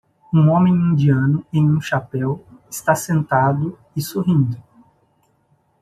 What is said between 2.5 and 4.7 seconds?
está sentado e sorrindo.